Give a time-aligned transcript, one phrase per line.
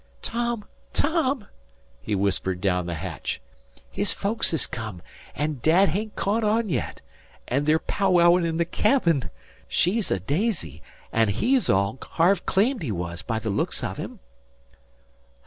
[0.23, 1.45] "Tom, Tom!"
[2.01, 3.39] he whispered down the hatch.
[3.91, 5.03] "His folks has come,
[5.35, 7.01] an' Dad hain't caught on yet,
[7.47, 9.29] an' they're pow wowin' in the cabin.
[9.67, 14.19] She's a daisy, an' he's all Harve claimed he was, by the looks of him."